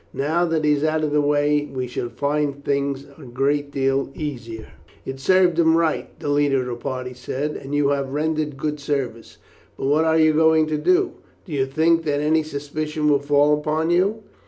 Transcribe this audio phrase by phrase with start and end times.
[0.15, 4.09] Now that he is out of the way we shall find things a great deal
[4.15, 4.69] easier."
[5.05, 8.79] "It served him right," the leader of the party said, "and you have rendered good
[8.79, 9.37] service;
[9.77, 11.11] but what are you going to do?
[11.45, 14.23] Do you think that any suspicion will fall upon you?"